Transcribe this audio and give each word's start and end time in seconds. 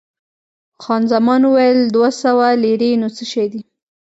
خان 0.83 1.03
زمان 1.13 1.41
وویل، 1.45 1.79
دوه 1.95 2.09
سوه 2.21 2.47
لیرې 2.63 2.91
نو 3.01 3.07
څه 3.15 3.23
شی 3.31 3.45
دي؟ 3.51 3.61